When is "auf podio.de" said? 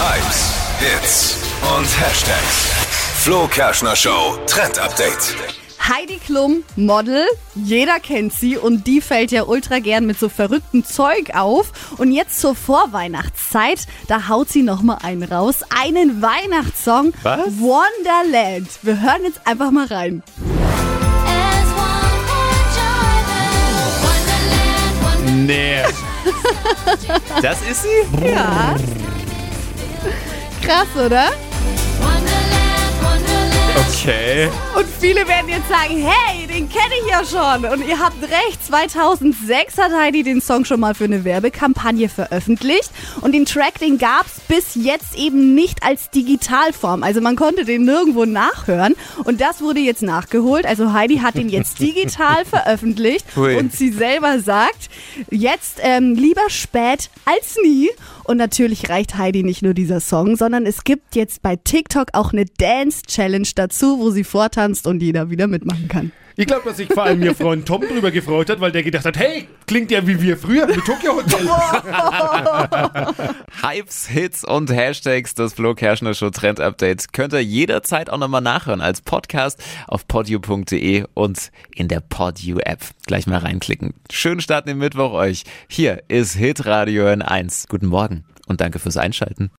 79.86-81.04